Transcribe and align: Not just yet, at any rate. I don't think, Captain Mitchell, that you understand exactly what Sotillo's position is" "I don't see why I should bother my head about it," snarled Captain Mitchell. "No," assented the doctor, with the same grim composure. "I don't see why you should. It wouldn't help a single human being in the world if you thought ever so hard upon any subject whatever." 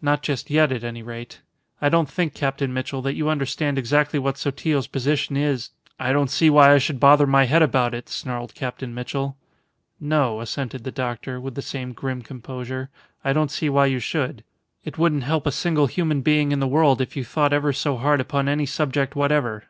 Not 0.00 0.22
just 0.22 0.48
yet, 0.48 0.72
at 0.72 0.82
any 0.82 1.02
rate. 1.02 1.42
I 1.78 1.90
don't 1.90 2.08
think, 2.08 2.32
Captain 2.32 2.72
Mitchell, 2.72 3.02
that 3.02 3.16
you 3.16 3.28
understand 3.28 3.76
exactly 3.76 4.18
what 4.18 4.38
Sotillo's 4.38 4.86
position 4.86 5.36
is" 5.36 5.72
"I 6.00 6.10
don't 6.10 6.30
see 6.30 6.48
why 6.48 6.72
I 6.72 6.78
should 6.78 6.98
bother 6.98 7.26
my 7.26 7.44
head 7.44 7.60
about 7.60 7.92
it," 7.92 8.08
snarled 8.08 8.54
Captain 8.54 8.94
Mitchell. 8.94 9.36
"No," 10.00 10.40
assented 10.40 10.84
the 10.84 10.90
doctor, 10.90 11.38
with 11.38 11.54
the 11.54 11.60
same 11.60 11.92
grim 11.92 12.22
composure. 12.22 12.88
"I 13.22 13.34
don't 13.34 13.50
see 13.50 13.68
why 13.68 13.84
you 13.84 13.98
should. 13.98 14.42
It 14.86 14.96
wouldn't 14.96 15.24
help 15.24 15.46
a 15.46 15.52
single 15.52 15.86
human 15.86 16.22
being 16.22 16.50
in 16.50 16.60
the 16.60 16.66
world 16.66 17.02
if 17.02 17.14
you 17.14 17.22
thought 17.22 17.52
ever 17.52 17.74
so 17.74 17.98
hard 17.98 18.22
upon 18.22 18.48
any 18.48 18.64
subject 18.64 19.14
whatever." 19.14 19.64